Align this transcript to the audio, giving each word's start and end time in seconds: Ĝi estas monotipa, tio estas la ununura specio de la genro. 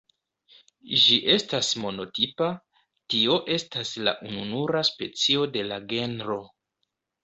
Ĝi 1.03 1.17
estas 1.33 1.69
monotipa, 1.83 2.49
tio 3.15 3.39
estas 3.59 3.95
la 4.09 4.17
ununura 4.33 4.85
specio 4.95 5.49
de 5.57 5.69
la 5.73 5.83
genro. 5.97 6.45